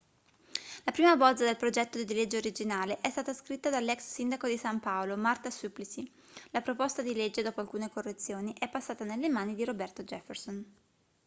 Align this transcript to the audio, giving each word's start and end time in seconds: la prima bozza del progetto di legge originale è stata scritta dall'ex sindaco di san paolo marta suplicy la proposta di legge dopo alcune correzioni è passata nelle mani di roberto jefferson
la 0.83 0.91
prima 0.91 1.15
bozza 1.15 1.45
del 1.45 1.57
progetto 1.57 2.03
di 2.03 2.13
legge 2.15 2.37
originale 2.37 2.97
è 3.01 3.09
stata 3.11 3.35
scritta 3.35 3.69
dall'ex 3.69 3.99
sindaco 3.99 4.47
di 4.47 4.57
san 4.57 4.79
paolo 4.79 5.15
marta 5.15 5.51
suplicy 5.51 6.11
la 6.49 6.61
proposta 6.61 7.03
di 7.03 7.13
legge 7.13 7.43
dopo 7.43 7.59
alcune 7.59 7.87
correzioni 7.91 8.55
è 8.57 8.67
passata 8.67 9.03
nelle 9.03 9.29
mani 9.29 9.53
di 9.53 9.63
roberto 9.63 10.01
jefferson 10.01 10.65